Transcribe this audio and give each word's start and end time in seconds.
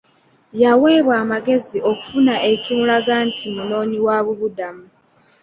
Yaweebwa 0.61 1.13
amagezi 1.23 1.77
okufuna 1.91 2.35
ekimulaga 2.51 3.15
nti 3.27 3.45
munoonyi 3.55 3.99
wa 4.07 4.17
bubudamu. 4.25 4.85